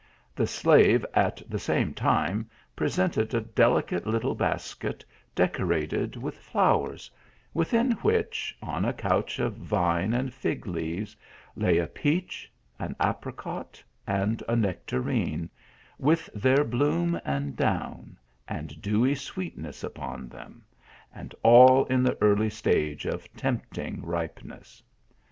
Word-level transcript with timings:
The 0.35 0.47
slave 0.47 1.05
at 1.13 1.43
the 1.47 1.59
same 1.59 1.93
time 1.93 2.49
presented 2.75 3.35
a 3.35 3.41
delicate 3.41 4.07
little 4.07 4.33
basket 4.33 5.05
decorated 5.35 6.15
with 6.17 6.33
flowers, 6.37 7.11
within 7.53 7.91
which, 7.91 8.57
on 8.63 8.83
a 8.83 8.93
couch 8.93 9.37
of 9.37 9.53
vine 9.57 10.11
and 10.15 10.33
fig 10.33 10.65
leaves, 10.65 11.15
lay 11.55 11.77
a 11.77 11.85
peach, 11.85 12.51
an 12.79 12.95
apricot, 12.99 13.83
and 14.07 14.41
a 14.49 14.55
nectarine, 14.55 15.51
with 15.99 16.31
138 16.33 16.33
THE 16.33 16.49
ALHAMBRA. 16.49 16.55
their 16.55 16.63
bloom 16.65 17.21
and 17.23 17.55
down, 17.55 18.17
and 18.47 18.81
dewy 18.81 19.13
sweetness 19.13 19.83
upon 19.83 20.29
them, 20.29 20.65
and 21.13 21.35
all 21.43 21.85
in 21.85 22.01
the 22.01 22.17
early 22.23 22.49
stage 22.49 23.05
of 23.05 23.31
tempting 23.35 24.03
ripeness. 24.03 24.81